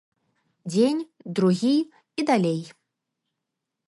[0.71, 1.03] Дзень,
[1.39, 1.73] другі
[2.19, 2.61] і далей.